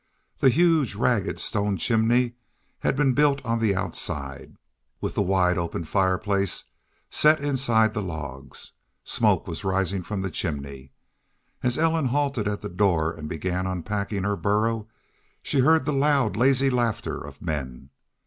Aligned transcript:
The 0.39 0.49
huge, 0.49 0.95
ragged, 0.95 1.39
stone 1.39 1.77
chimney 1.77 2.33
had 2.79 2.95
been 2.95 3.13
built 3.13 3.39
on 3.45 3.59
the 3.59 3.75
outside, 3.75 4.57
with 4.99 5.13
the 5.13 5.21
wide 5.21 5.59
open 5.59 5.83
fireplace 5.83 6.63
set 7.11 7.39
inside 7.39 7.93
the 7.93 8.01
logs. 8.01 8.71
Smoke 9.03 9.45
was 9.47 9.63
rising 9.63 10.01
from 10.01 10.21
the 10.21 10.31
chimney. 10.31 10.91
As 11.61 11.77
Ellen 11.77 12.05
halted 12.07 12.47
at 12.47 12.61
the 12.61 12.67
door 12.69 13.11
and 13.11 13.29
began 13.29 13.67
unpacking 13.67 14.23
her 14.23 14.35
burro 14.35 14.87
she 15.43 15.59
heard 15.59 15.85
the 15.85 15.93
loud, 15.93 16.35
lazy 16.35 16.71
laughter 16.71 17.23
of 17.23 17.39
men. 17.39 17.91